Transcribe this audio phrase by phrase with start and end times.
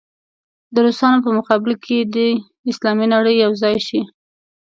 [0.73, 2.29] د روسانو په مقابل کې دې
[2.71, 4.01] اسلامي نړۍ یو ځای شي.